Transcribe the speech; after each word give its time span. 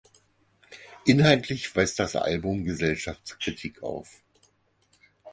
Inhaltlich 1.05 1.75
weist 1.75 1.99
das 1.99 2.15
Album 2.15 2.63
Gesellschaftskritik 2.63 3.83
auf. 3.83 4.23